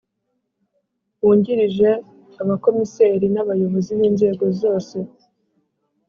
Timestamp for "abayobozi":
3.43-3.91